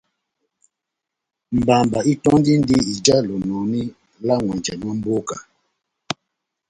[1.59, 3.81] Mbamba itöndindi ijá lonòni
[4.25, 5.37] lá n'ŋwɛnjɛ mwa mboka.